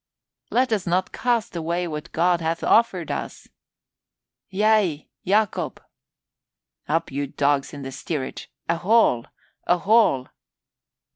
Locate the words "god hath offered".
2.11-3.11